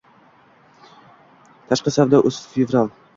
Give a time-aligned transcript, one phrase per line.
[1.67, 2.89] tashqi_savdo_uz_fevral